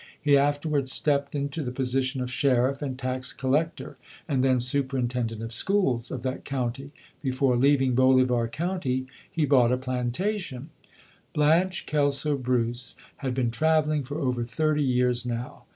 [0.19, 5.43] He afterwards stepped into the position of Sheriff and Tax Collector, and then Superintend ent
[5.43, 6.89] of Schools of that county.
[7.21, 10.71] Before leaving Bolivar County, he bought a plantation.
[11.33, 15.65] Blanche Kelso Bruce had been traveling for over thirty years now.